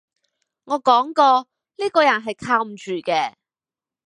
[0.63, 1.47] 我講過
[1.77, 3.35] 呢個人係靠唔住嘅